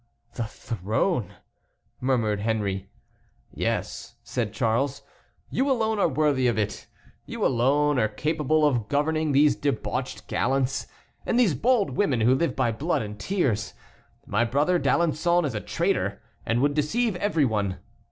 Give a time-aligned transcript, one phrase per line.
[0.33, 1.35] "The throne!"
[1.99, 2.89] murmured Henry.
[3.53, 5.03] "Yes," said Charles,
[5.51, 6.87] "you alone are worthy of it;
[7.27, 10.87] you alone are capable of governing these debauched gallants,
[11.23, 13.75] and these bold women who live by blood and tears.
[14.25, 17.77] My brother D'Alençon is a traitor, and would deceive every one.